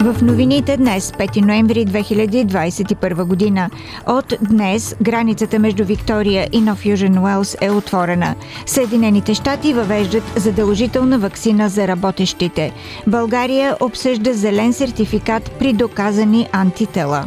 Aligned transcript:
В 0.00 0.22
новините 0.22 0.76
днес, 0.76 1.12
5 1.12 1.40
ноември 1.40 1.86
2021 1.86 3.24
година. 3.24 3.70
От 4.06 4.34
днес 4.40 4.96
границата 5.02 5.58
между 5.58 5.84
Виктория 5.84 6.48
и 6.52 6.60
Нов 6.60 6.86
Южен 6.86 7.18
Уелс 7.18 7.56
е 7.60 7.70
отворена. 7.70 8.34
Съединените 8.66 9.34
щати 9.34 9.72
въвеждат 9.72 10.22
задължителна 10.36 11.18
вакцина 11.18 11.68
за 11.68 11.88
работещите. 11.88 12.72
България 13.06 13.76
обсъжда 13.80 14.32
зелен 14.34 14.72
сертификат 14.72 15.50
при 15.58 15.72
доказани 15.72 16.48
антитела. 16.52 17.24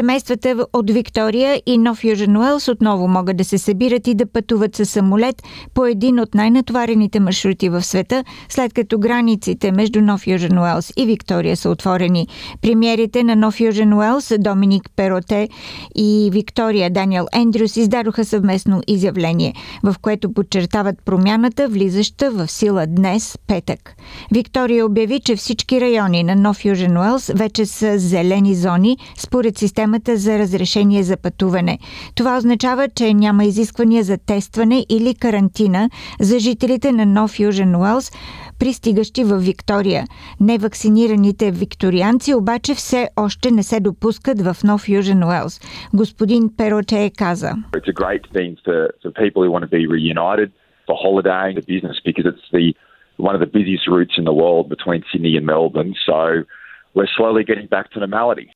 Семействата 0.00 0.66
от 0.72 0.90
Виктория 0.90 1.62
и 1.66 1.78
Нов 1.78 2.04
Южен 2.04 2.36
Уелс 2.36 2.68
отново 2.68 3.08
могат 3.08 3.36
да 3.36 3.44
се 3.44 3.58
събират 3.58 4.06
и 4.06 4.14
да 4.14 4.26
пътуват 4.26 4.76
със 4.76 4.90
самолет 4.90 5.42
по 5.74 5.86
един 5.86 6.20
от 6.20 6.34
най-натварените 6.34 7.20
маршрути 7.20 7.68
в 7.68 7.82
света, 7.82 8.24
след 8.48 8.72
като 8.72 8.98
границите 8.98 9.72
между 9.72 10.00
Нов 10.00 10.26
Южен 10.26 10.58
Уелс 10.58 10.92
и 10.96 11.06
Виктория 11.06 11.56
са 11.56 11.70
отворени. 11.70 12.28
Премиерите 12.62 13.22
на 13.22 13.36
Нов 13.36 13.60
Южен 13.60 13.92
Уелс 13.92 14.32
Доминик 14.38 14.90
Пероте 14.96 15.48
и 15.94 16.30
Виктория 16.32 16.90
Даниел 16.90 17.26
Ендрюс 17.32 17.76
издадоха 17.76 18.24
съвместно 18.24 18.80
изявление, 18.88 19.54
в 19.82 19.94
което 20.02 20.32
подчертават 20.32 20.96
промяната, 21.04 21.68
влизаща 21.68 22.30
в 22.30 22.48
сила 22.48 22.86
днес, 22.88 23.38
петък. 23.46 23.94
Виктория 24.34 24.86
обяви, 24.86 25.20
че 25.20 25.36
всички 25.36 25.80
райони 25.80 26.22
на 26.22 26.36
Нов 26.36 26.64
Южен 26.64 26.96
Уелс 26.96 27.30
вече 27.34 27.66
са 27.66 27.98
зелени 27.98 28.54
зони 28.54 28.98
според 29.18 29.58
системата 29.58 29.89
системата 29.90 30.16
за 30.16 30.38
разрешение 30.38 31.02
за 31.02 31.16
пътуване. 31.16 31.78
Това 32.16 32.36
означава, 32.36 32.88
че 32.96 33.14
няма 33.14 33.44
изисквания 33.44 34.02
за 34.02 34.18
тестване 34.26 34.86
или 34.90 35.14
карантина 35.14 35.90
за 36.20 36.38
жителите 36.38 36.92
на 36.92 37.06
Нов 37.06 37.40
Южен 37.40 37.76
Уелс, 37.76 38.10
пристигащи 38.58 39.24
в 39.24 39.38
Виктория. 39.38 40.04
Невакцинираните 40.40 41.50
викторианци 41.50 42.34
обаче 42.34 42.74
все 42.74 43.08
още 43.16 43.50
не 43.50 43.62
се 43.62 43.80
допускат 43.80 44.40
в 44.40 44.56
Нов 44.64 44.88
Южен 44.88 45.24
Уелс. 45.24 45.60
Господин 45.94 46.50
Пероче 46.56 47.10
каза. 47.18 47.52
It's 47.72 47.86
the 52.58 52.74
one 53.28 53.36
of 53.38 53.42
the 53.46 53.52
busiest 53.58 53.86
routes 53.96 54.16
in 54.20 54.24
the 54.30 54.38
world 54.42 54.64
between 54.76 55.00
Sydney 55.10 55.34
and 55.38 55.46
Melbourne. 55.54 55.92
So 56.08 56.18
we're 56.94 57.12
slowly 57.18 57.42
getting 57.50 57.68
back 57.76 57.86
to 57.92 57.98
normality. 58.06 58.46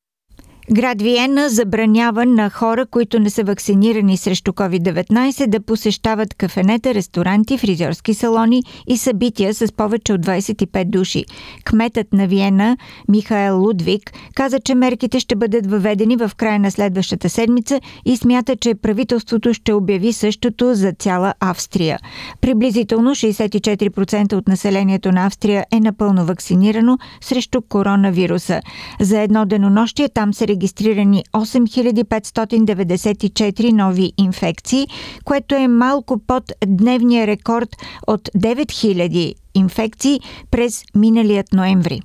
Град 0.73 1.03
Виена 1.03 1.49
забранява 1.49 2.27
на 2.27 2.51
хора, 2.51 2.87
които 2.87 3.19
не 3.19 3.31
са 3.31 3.45
вакцинирани 3.45 4.17
срещу 4.17 4.53
COVID-19 4.53 5.47
да 5.47 5.61
посещават 5.61 6.35
кафенета, 6.35 6.95
ресторанти, 6.95 7.59
фризьорски 7.59 8.15
салони 8.15 8.63
и 8.87 8.99
събития 8.99 9.55
с 9.55 9.73
повече 9.73 10.13
от 10.13 10.27
25 10.27 10.85
души. 10.85 11.25
Кметът 11.65 12.13
на 12.13 12.27
Виена, 12.27 12.77
Михаел 13.09 13.61
Лудвик, 13.61 14.13
каза, 14.35 14.61
че 14.61 14.75
мерките 14.75 15.21
ще 15.21 15.37
бъдат 15.37 15.67
въведени 15.67 16.17
в 16.17 16.31
края 16.37 16.59
на 16.59 16.71
следващата 16.71 17.29
седмица 17.29 17.81
и 18.05 18.17
смята, 18.17 18.57
че 18.57 18.75
правителството 18.75 19.55
ще 19.55 19.73
обяви 19.73 20.13
същото 20.13 20.75
за 20.75 20.93
цяла 20.93 21.35
Австрия. 21.41 21.99
Приблизително 22.41 23.11
64% 23.11 24.33
от 24.33 24.49
населението 24.49 25.13
на 25.13 25.27
Австрия 25.27 25.65
е 25.73 25.81
напълно 25.81 26.25
вакцинирано 26.25 26.99
срещу 27.21 27.63
коронавируса. 27.63 28.61
За 29.01 29.21
едно 29.21 29.47
денонощие 29.47 30.09
там 30.09 30.35
се 30.35 30.54
регистрирани 30.55 31.25
8594 31.33 33.73
нови 33.73 34.13
инфекции, 34.19 34.87
което 35.25 35.55
е 35.55 35.69
малко 35.69 36.19
под 36.27 36.53
дневния 36.67 37.27
рекорд 37.27 37.69
от 38.07 38.29
9000 38.37 39.35
инфекции 39.55 40.21
през 40.51 40.83
миналият 40.95 41.53
ноември. 41.53 42.01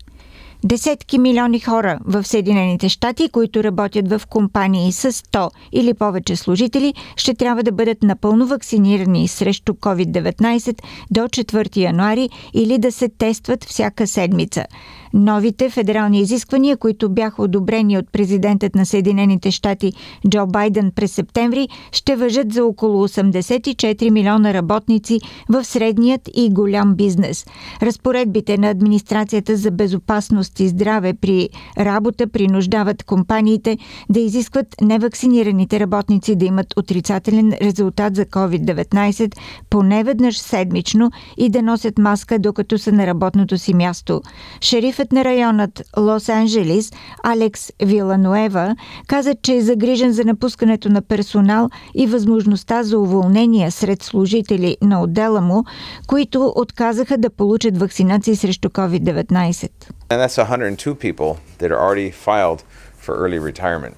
Десетки 0.64 1.18
милиони 1.18 1.60
хора 1.60 2.00
в 2.06 2.24
Съединените 2.24 2.90
щати, 2.90 3.30
които 3.30 3.64
работят 3.64 4.10
в 4.10 4.22
компании 4.30 4.92
с 4.92 5.12
100 5.12 5.50
или 5.72 5.94
повече 5.94 6.36
служители, 6.36 6.94
ще 7.16 7.34
трябва 7.34 7.64
да 7.64 7.72
бъдат 7.72 8.04
напълно 8.04 8.48
вакцинирани 8.48 9.28
срещу 9.28 9.74
COVID-19 9.74 10.82
до 11.12 11.22
4 11.22 11.78
януари 11.78 12.30
или 12.54 12.78
да 12.78 12.92
се 12.92 13.10
тестват 13.10 13.64
всяка 13.64 14.08
седмица. 14.08 14.66
Новите 15.14 15.70
федерални 15.70 16.20
изисквания, 16.20 16.78
които 16.78 17.10
бяха 17.10 17.44
одобрени 17.44 17.98
от 17.98 18.12
президентът 18.12 18.76
на 18.76 18.86
Съединените 18.86 19.52
щати 19.52 19.94
Джо 20.30 20.46
Байден 20.48 20.92
през 20.96 21.12
септември, 21.12 21.70
ще 21.92 22.16
въжат 22.16 22.54
за 22.54 22.66
около 22.66 23.08
84 23.08 24.10
милиона 24.10 24.54
работници 24.54 25.20
в 25.50 25.64
средният 25.64 26.30
и 26.36 26.50
голям 26.50 26.96
бизнес. 26.96 27.46
Разпоредбите 27.82 28.58
на 28.58 28.70
администрацията 28.70 29.58
за 29.58 29.72
безопасност 29.72 30.49
и 30.60 30.68
здраве 30.68 31.14
при 31.14 31.50
работа 31.78 32.28
принуждават 32.28 33.04
компаниите 33.04 33.78
да 34.10 34.20
изискват 34.20 34.68
невакцинираните 34.82 35.80
работници 35.80 36.36
да 36.36 36.46
имат 36.46 36.78
отрицателен 36.78 37.54
резултат 37.62 38.16
за 38.16 38.26
COVID-19 38.26 39.36
поне 39.70 40.04
веднъж 40.04 40.38
седмично 40.38 41.12
и 41.38 41.50
да 41.50 41.62
носят 41.62 41.98
маска 41.98 42.40
докато 42.40 42.78
са 42.78 42.92
на 42.92 43.08
работното 43.08 43.58
си 43.58 43.74
място. 43.74 44.22
Шериф 44.62 45.00
Шефът 45.00 45.12
на 45.12 45.24
районът 45.24 45.82
Лос-Анджелис, 45.98 46.96
Алекс 47.24 47.72
Вилануева, 47.84 48.76
каза, 49.08 49.36
че 49.42 49.56
е 49.56 49.62
загрижен 49.62 50.12
за 50.12 50.24
напускането 50.24 50.90
на 50.90 51.02
персонал 51.02 51.70
и 51.96 52.08
възможността 52.08 52.84
за 52.84 53.00
уволнения 53.00 53.72
сред 53.72 54.04
служители 54.04 54.78
на 54.82 55.02
отдела 55.02 55.42
му, 55.42 55.64
които 56.08 56.54
отказаха 56.56 57.18
да 57.18 57.30
получат 57.30 57.78
вакцинации 57.78 58.36
срещу 58.36 58.70
COVID-19. 58.70 59.70
And 60.12 60.20
that's 60.20 60.38
102 60.38 60.96
people 60.96 61.40
that 61.60 61.72
are 61.72 61.80
already 61.80 62.10
filed 62.10 62.64
for 62.98 63.16
early 63.16 63.38
retirement. 63.38 63.96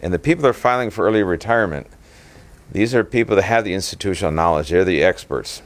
And 0.00 0.14
the 0.14 0.20
people 0.20 0.42
that 0.42 0.48
are 0.50 0.52
filing 0.52 0.90
for 0.90 1.04
early 1.04 1.24
retirement, 1.24 1.88
these 2.70 2.94
are 2.94 3.02
people 3.02 3.34
that 3.34 3.42
have 3.42 3.64
the 3.64 3.74
institutional 3.74 4.30
knowledge. 4.30 4.70
They're 4.70 4.84
the 4.84 5.02
experts. 5.02 5.62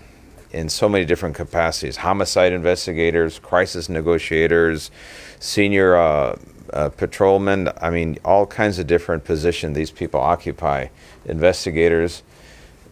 in 0.53 0.69
so 0.69 0.89
many 0.89 1.05
different 1.05 1.37
capacities 1.37 1.99
homicide 1.99 2.53
investigators, 2.53 3.39
crisis 3.39 3.89
negotiators, 3.89 4.91
senior 5.39 5.95
uh, 5.95 6.37
uh, 6.73 6.89
patrolmen. 6.89 7.69
I 7.81 7.91
mean, 7.91 8.19
all 8.25 8.47
kinds 8.47 8.79
of 8.79 8.87
different 8.87 9.25
positions 9.25 9.77
these 9.77 9.91
people 9.91 10.21
occupy, 10.21 10.89
investigators. 11.25 12.23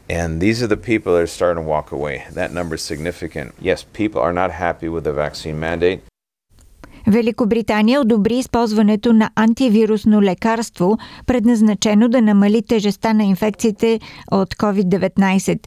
And 0.08 0.40
these 0.40 0.62
are 0.62 0.66
the 0.66 0.76
people 0.76 1.14
that 1.14 1.22
are 1.22 1.26
starting 1.26 1.64
to 1.64 1.68
walk 1.68 1.92
away. 1.92 2.26
That 2.30 2.52
number 2.52 2.76
is 2.76 2.82
significant. 2.82 3.54
Yes, 3.60 3.84
people 3.92 4.20
are 4.20 4.32
not 4.32 4.50
happy 4.52 4.88
with 4.88 5.04
the 5.04 5.12
vaccine 5.12 5.58
mandate. 5.58 6.02
Великобритания 7.08 8.00
одобри 8.00 8.38
използването 8.38 9.12
на 9.12 9.30
антивирусно 9.36 10.22
лекарство, 10.22 10.98
предназначено 11.26 12.08
да 12.08 12.22
намали 12.22 12.62
тежестта 12.62 13.12
на 13.12 13.24
инфекциите 13.24 14.00
от 14.30 14.54
COVID-19. 14.54 15.58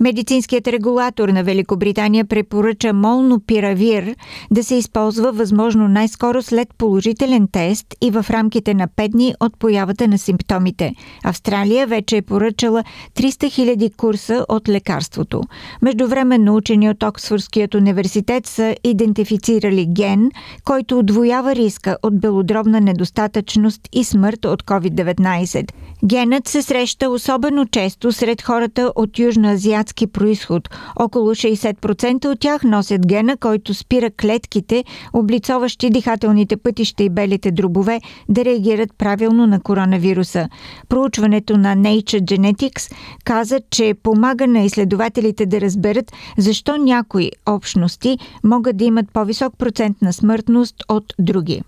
Медицинският 0.00 0.68
регулатор 0.68 1.28
на 1.28 1.44
Великобритания 1.44 2.24
препоръча 2.24 2.92
молнопиравир 2.92 4.16
да 4.50 4.64
се 4.64 4.74
използва 4.74 5.32
възможно 5.32 5.88
най-скоро 5.88 6.42
след 6.42 6.68
положителен 6.78 7.48
тест 7.52 7.86
и 8.00 8.10
в 8.10 8.26
рамките 8.30 8.74
на 8.74 8.88
5 8.88 9.08
дни 9.08 9.34
от 9.40 9.58
появата 9.58 10.08
на 10.08 10.18
симптомите. 10.18 10.94
Австралия 11.24 11.86
вече 11.86 12.16
е 12.16 12.22
поръчала 12.22 12.84
300 13.14 13.76
000 13.76 13.96
курса 13.96 14.46
от 14.48 14.68
лекарството. 14.68 15.42
Междувременно 15.82 16.56
учени 16.56 16.90
от 16.90 17.02
Оксфордският 17.02 17.74
университет 17.74 18.46
са 18.46 18.76
идентифицирали 18.84 19.86
ген, 19.86 20.30
който 20.64 20.98
отвоява 20.98 21.54
риска 21.54 21.96
от 22.02 22.20
белодробна 22.20 22.80
недостатъчност 22.80 23.88
и 23.92 24.04
смърт 24.04 24.44
от 24.44 24.62
COVID-19. 24.62 25.72
Генът 26.04 26.48
се 26.48 26.62
среща 26.62 27.10
особено 27.10 27.66
често 27.66 28.12
сред 28.12 28.42
хората 28.42 28.92
от 28.96 29.18
южноазиатски 29.18 29.81
азиатски 29.82 30.06
происход. 30.06 30.68
Около 30.96 31.30
60% 31.30 32.26
от 32.26 32.40
тях 32.40 32.62
носят 32.64 33.06
гена, 33.06 33.36
който 33.36 33.74
спира 33.74 34.10
клетките, 34.10 34.84
облицоващи 35.12 35.90
дихателните 35.90 36.56
пътища 36.56 37.02
и 37.02 37.10
белите 37.10 37.50
дробове, 37.50 38.00
да 38.28 38.44
реагират 38.44 38.90
правилно 38.98 39.46
на 39.46 39.60
коронавируса. 39.60 40.48
Проучването 40.88 41.56
на 41.56 41.76
Nature 41.76 42.22
Genetics 42.22 42.92
каза, 43.24 43.60
че 43.70 43.94
помага 44.02 44.46
на 44.46 44.60
изследователите 44.60 45.46
да 45.46 45.60
разберат 45.60 46.12
защо 46.38 46.76
някои 46.76 47.30
общности 47.46 48.18
могат 48.44 48.76
да 48.76 48.84
имат 48.84 49.06
по-висок 49.12 49.58
процент 49.58 50.02
на 50.02 50.12
смъртност 50.12 50.74
от 50.88 51.14
други. 51.18 51.62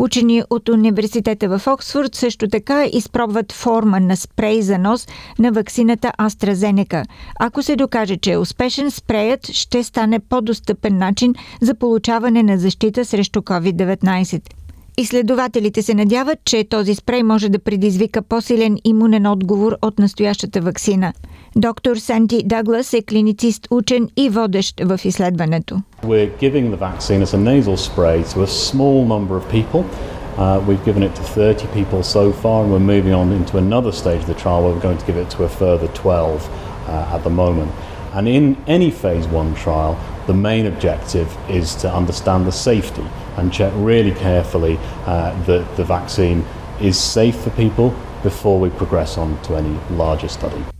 Учени 0.00 0.42
от 0.50 0.68
университета 0.68 1.58
в 1.58 1.66
Оксфорд 1.66 2.14
също 2.14 2.48
така 2.48 2.84
изпробват 2.92 3.52
форма 3.52 4.00
на 4.00 4.16
спрей 4.16 4.62
за 4.62 4.78
нос 4.78 5.08
на 5.38 5.52
ваксината 5.52 6.12
AstraZeneca. 6.18 7.04
Ако 7.40 7.62
се 7.62 7.76
докаже, 7.76 8.16
че 8.16 8.32
е 8.32 8.38
успешен, 8.38 8.90
спреят 8.90 9.46
ще 9.46 9.84
стане 9.84 10.18
по-достъпен 10.18 10.98
начин 10.98 11.34
за 11.60 11.74
получаване 11.74 12.42
на 12.42 12.58
защита 12.58 13.04
срещу 13.04 13.40
COVID-19. 13.40 14.57
Изследователите 15.00 15.82
се 15.82 15.94
надяват, 15.94 16.38
че 16.44 16.64
този 16.64 16.94
спрей 16.94 17.22
може 17.22 17.48
да 17.48 17.58
предизвика 17.58 18.22
по-силен 18.22 18.76
имунен 18.84 19.26
отговор 19.26 19.76
от 19.82 19.98
настоящата 19.98 20.60
вакцина. 20.60 21.12
Доктор 21.56 21.96
Санти 21.96 22.42
Даглас 22.44 22.92
е 22.92 23.02
клиницист, 23.02 23.68
учен 23.70 24.08
и 24.16 24.28
водещ 24.28 24.80
в 24.84 25.00
изследването. 25.04 25.76
We're 26.04 26.30
giving 26.40 26.70
the 26.70 26.76
vaccine 26.76 27.22
as 27.22 27.34
a 27.34 27.38
nasal 27.38 27.76
spray 27.76 28.22
to 28.34 28.42
a 28.42 28.46
small 28.46 29.06
number 29.14 29.34
of 29.40 29.44
people. 29.58 29.82
Uh, 29.84 30.60
we've 30.68 30.84
given 30.84 31.02
it 31.02 31.14
to 31.14 31.22
30 31.22 31.66
people 31.78 32.02
so 32.02 32.32
far, 32.42 32.58
and 32.62 32.72
we're 32.72 32.92
moving 32.96 33.14
on 33.22 33.28
into 33.40 33.54
another 33.58 33.92
stage 34.02 34.20
of 34.24 34.30
the 34.34 34.40
trial 34.42 34.60
where 34.62 34.72
we're 34.74 34.88
going 34.88 35.02
to 35.04 35.08
give 35.10 35.20
it 35.24 35.30
to 35.36 35.44
a 35.44 35.50
further 35.62 35.88
12 35.88 36.48
uh, 36.88 37.14
at 37.16 37.22
the 37.22 37.34
moment. 37.44 37.70
And 38.16 38.24
in 38.38 38.44
any 38.66 38.90
phase 39.02 39.26
one 39.40 39.50
trial, 39.64 39.92
the 40.26 40.38
main 40.48 40.64
objective 40.72 41.28
is 41.60 41.66
to 41.82 41.86
understand 42.00 42.40
the 42.50 42.56
safety 42.70 43.06
and 43.38 43.52
check 43.52 43.72
really 43.76 44.12
carefully 44.12 44.78
uh, 45.06 45.40
that 45.44 45.76
the 45.76 45.84
vaccine 45.84 46.44
is 46.80 46.98
safe 46.98 47.36
for 47.40 47.50
people 47.50 47.94
before 48.22 48.58
we 48.58 48.70
progress 48.70 49.16
on 49.16 49.40
to 49.42 49.56
any 49.56 49.78
larger 49.90 50.28
study. 50.28 50.77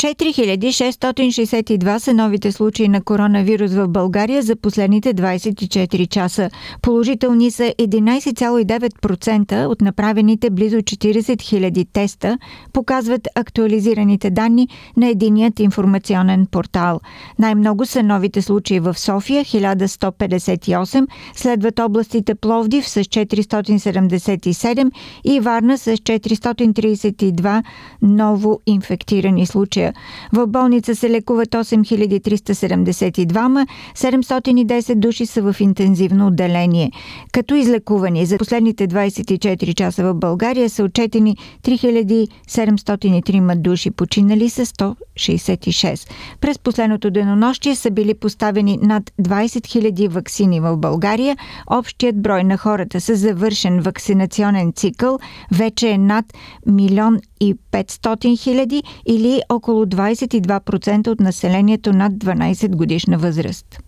4662 0.00 1.98
са 1.98 2.14
новите 2.14 2.52
случаи 2.52 2.88
на 2.88 3.02
коронавирус 3.02 3.72
в 3.72 3.88
България 3.88 4.42
за 4.42 4.56
последните 4.56 5.14
24 5.14 6.08
часа. 6.08 6.50
Положителни 6.82 7.50
са 7.50 7.74
11,9% 7.78 9.66
от 9.66 9.80
направените 9.80 10.50
близо 10.50 10.76
40 10.76 11.20
000 11.36 11.86
теста, 11.92 12.38
показват 12.72 13.28
актуализираните 13.34 14.30
данни 14.30 14.68
на 14.96 15.08
единият 15.08 15.60
информационен 15.60 16.46
портал. 16.50 17.00
Най-много 17.38 17.86
са 17.86 18.02
новите 18.02 18.42
случаи 18.42 18.80
в 18.80 18.98
София 18.98 19.44
1158, 19.44 21.06
следват 21.34 21.78
областите 21.78 22.34
Пловдив 22.34 22.88
с 22.88 23.00
477 23.00 24.90
и 25.24 25.40
Варна 25.40 25.78
с 25.78 25.96
432 25.96 27.62
ново 28.02 28.60
инфектирани 28.66 29.46
случая. 29.46 29.89
В 30.32 30.46
болница 30.46 30.94
се 30.94 31.10
лекуват 31.10 31.48
8372, 31.48 33.66
710 33.96 34.94
души 34.94 35.26
са 35.26 35.42
в 35.42 35.56
интензивно 35.60 36.26
отделение. 36.26 36.90
Като 37.32 37.54
излекувани 37.54 38.26
за 38.26 38.38
последните 38.38 38.88
24 38.88 39.74
часа 39.74 40.04
в 40.04 40.14
България 40.14 40.70
са 40.70 40.84
отчетени 40.84 41.36
3703 41.62 43.56
души, 43.56 43.90
починали 43.90 44.50
са 44.50 44.66
166. 44.66 46.10
През 46.40 46.58
последното 46.58 47.10
денонощие 47.10 47.76
са 47.76 47.90
били 47.90 48.14
поставени 48.14 48.78
над 48.82 49.10
20 49.20 49.46
000 49.46 50.08
вакцини 50.08 50.60
в 50.60 50.76
България. 50.76 51.36
Общият 51.70 52.22
брой 52.22 52.44
на 52.44 52.56
хората 52.56 53.00
с 53.00 53.16
завършен 53.16 53.80
вакцинационен 53.80 54.72
цикъл 54.72 55.18
вече 55.52 55.88
е 55.88 55.98
над 55.98 56.24
милион 56.66 57.18
и 57.40 57.54
500 57.72 58.38
хиляди 58.38 58.82
или 59.06 59.40
около 59.80 59.86
22% 59.86 61.08
от 61.08 61.20
населението 61.20 61.92
над 61.92 62.12
12 62.12 62.76
годишна 62.76 63.18
възраст. 63.18 63.78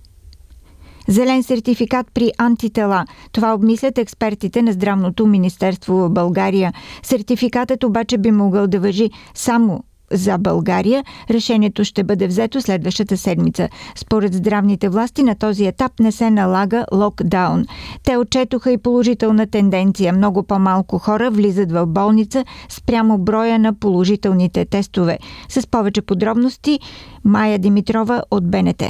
Зелен 1.08 1.42
сертификат 1.42 2.06
при 2.14 2.30
антитела. 2.38 3.04
Това 3.32 3.54
обмислят 3.54 3.98
експертите 3.98 4.62
на 4.62 4.72
Здравното 4.72 5.26
министерство 5.26 5.94
в 5.94 6.10
България. 6.10 6.72
Сертификатът 7.02 7.84
обаче 7.84 8.18
би 8.18 8.30
могъл 8.30 8.66
да 8.66 8.80
въжи 8.80 9.10
само 9.34 9.84
за 10.12 10.38
България. 10.38 11.04
Решението 11.30 11.84
ще 11.84 12.04
бъде 12.04 12.26
взето 12.26 12.60
следващата 12.60 13.16
седмица. 13.16 13.68
Според 13.96 14.34
здравните 14.34 14.88
власти 14.88 15.22
на 15.22 15.34
този 15.34 15.66
етап 15.66 15.92
не 16.00 16.12
се 16.12 16.30
налага 16.30 16.84
локдаун. 16.92 17.66
Те 18.02 18.16
отчетоха 18.16 18.72
и 18.72 18.78
положителна 18.78 19.46
тенденция. 19.46 20.12
Много 20.12 20.42
по-малко 20.42 20.98
хора 20.98 21.30
влизат 21.30 21.72
в 21.72 21.86
болница 21.86 22.44
спрямо 22.68 23.18
броя 23.18 23.58
на 23.58 23.74
положителните 23.74 24.64
тестове. 24.64 25.18
С 25.48 25.66
повече 25.66 26.02
подробности 26.02 26.80
Майя 27.24 27.58
Димитрова 27.58 28.22
от 28.30 28.50
БНТ. 28.50 28.82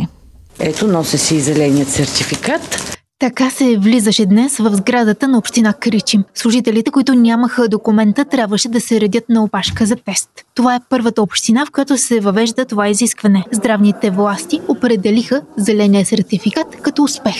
Ето 0.59 0.87
нося 0.87 1.19
си 1.19 1.35
и 1.37 1.41
зеленият 1.41 1.89
сертификат. 1.89 2.99
Така 3.23 3.51
се 3.51 3.79
влизаше 3.79 4.27
днес 4.27 4.59
в 4.59 4.75
сградата 4.75 5.29
на 5.29 5.39
община 5.39 5.73
Кричим. 5.73 6.25
Служителите, 6.35 6.91
които 6.91 7.15
нямаха 7.15 7.69
документа, 7.69 8.25
трябваше 8.25 8.69
да 8.69 8.81
се 8.81 9.01
редят 9.01 9.29
на 9.29 9.45
опашка 9.45 9.87
за 9.87 9.97
тест. 9.97 10.31
Това 10.55 10.75
е 10.75 10.81
първата 10.91 11.23
община, 11.23 11.67
в 11.67 11.71
която 11.71 11.97
се 11.97 12.21
въвежда 12.21 12.65
това 12.65 12.89
изискване. 12.89 13.45
Здравните 13.53 14.11
власти 14.11 14.61
определиха 14.69 15.43
зеления 15.57 16.07
сертификат 16.07 16.67
като 16.83 17.03
успех. 17.03 17.35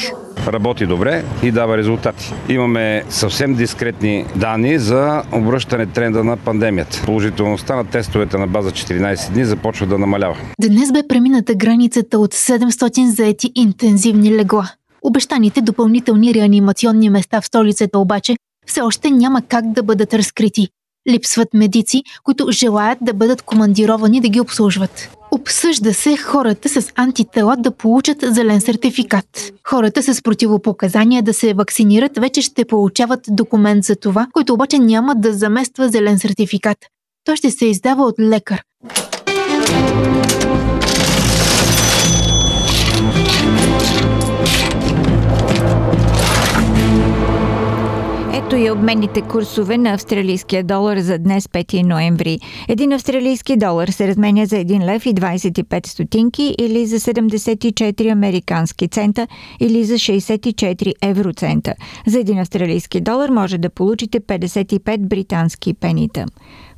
Работи 0.46 0.87
добре 0.87 1.25
и 1.43 1.50
дава 1.50 1.76
резултати. 1.79 2.35
Имаме 2.49 3.05
съвсем 3.08 3.55
дискретни 3.55 4.25
данни 4.37 4.78
за 4.78 5.23
обръщане 5.32 5.87
тренда 5.87 6.25
на 6.25 6.37
пандемията. 6.37 7.02
Положителността 7.05 7.76
на 7.76 7.85
тестовете 7.85 8.38
на 8.38 8.46
база 8.46 8.70
14 8.70 9.32
дни 9.32 9.44
започва 9.44 9.87
да 9.87 9.99
намалява. 9.99 10.37
Днес 10.61 10.93
бе 10.93 11.02
премината 11.08 11.55
границата 11.55 12.19
от 12.19 12.35
700 12.35 13.05
заети 13.05 13.52
интензивни 13.55 14.37
легла. 14.37 14.70
Обещаните 15.02 15.60
допълнителни 15.60 16.34
реанимационни 16.34 17.10
места 17.10 17.40
в 17.40 17.46
столицата 17.46 17.99
обаче 17.99 18.37
все 18.66 18.81
още 18.81 19.10
няма 19.10 19.43
как 19.43 19.72
да 19.72 19.82
бъдат 19.82 20.14
разкрити. 20.14 20.69
Липсват 21.10 21.49
медици, 21.54 22.02
които 22.22 22.46
желаят 22.50 22.99
да 23.00 23.14
бъдат 23.14 23.43
командировани 23.43 24.20
да 24.20 24.28
ги 24.28 24.40
обслужват. 24.40 25.16
Обсъжда 25.31 25.94
се 25.94 26.16
хората 26.16 26.69
с 26.69 26.93
антитела 26.96 27.56
да 27.56 27.70
получат 27.70 28.19
зелен 28.22 28.60
сертификат. 28.60 29.52
Хората 29.69 30.02
с 30.02 30.22
противопоказания 30.22 31.22
да 31.22 31.34
се 31.34 31.54
вакцинират 31.54 32.19
вече 32.19 32.43
ще 32.43 32.64
получават 32.64 33.20
документ 33.28 33.84
за 33.84 33.96
това, 33.96 34.26
който 34.32 34.54
обаче 34.54 34.78
няма 34.78 35.14
да 35.14 35.32
замества 35.32 35.88
зелен 35.88 36.19
сертификат. 36.19 36.78
Той 37.25 37.37
ще 37.37 37.50
се 37.50 37.66
издава 37.66 38.04
от 38.04 38.14
лекар. 38.20 38.62
Ето 48.46 48.56
и 48.56 48.70
обменните 48.70 49.22
курсове 49.22 49.78
на 49.78 49.94
австралийския 49.94 50.64
долар 50.64 50.99
за 50.99 51.18
днес 51.18 51.46
5 51.46 51.82
ноември. 51.82 52.38
Един 52.68 52.92
австралийски 52.92 53.56
долар 53.56 53.88
се 53.88 54.08
разменя 54.08 54.46
за 54.46 54.56
1 54.56 54.84
лев 54.84 55.06
и 55.06 55.14
25 55.14 55.87
стотинки 55.87 56.54
или 56.58 56.87
за 56.87 57.00
74 57.00 58.12
американски 58.12 58.88
цента 58.88 59.26
или 59.61 59.84
за 59.84 59.94
64 59.94 60.92
евроцента. 61.02 61.75
За 62.06 62.18
един 62.20 62.38
австралийски 62.38 63.00
долар 63.00 63.28
може 63.28 63.58
да 63.58 63.70
получите 63.70 64.20
55 64.20 64.99
британски 64.99 65.75
пенита. 65.75 66.26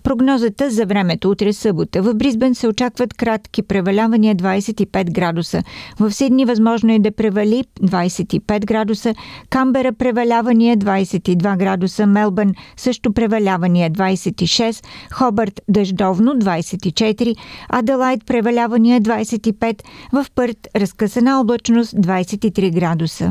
Прогнозата 0.05 0.71
за 0.71 0.87
времето 0.87 1.31
утре 1.31 1.53
събота. 1.53 2.03
В 2.03 2.15
Бризбен 2.15 2.55
се 2.55 2.69
очакват 2.69 3.15
кратки 3.15 3.63
превалявания 3.63 4.37
25 4.37 5.13
градуса. 5.13 5.63
В 6.01 6.13
Сидни 6.13 6.45
възможно 6.45 6.93
е 6.93 6.99
да 6.99 7.11
превали 7.11 7.65
25 7.83 8.65
градуса. 8.65 9.15
Камбера 9.51 9.93
превалявания 9.93 10.77
22 10.77 11.57
градуса. 11.57 12.07
Мелбърн 12.07 12.55
също 12.77 13.13
превалявания 13.13 13.91
26. 13.91 14.85
Хобърт 15.13 15.61
дъждовно 15.69 16.33
24. 16.35 17.37
Аделайт 17.69 18.27
превалявания 18.27 19.01
25. 19.01 19.83
В 20.13 20.27
Пърт 20.35 20.69
разкъсана 20.77 21.41
облачност 21.41 21.95
23 21.95 22.75
градуса. 22.75 23.31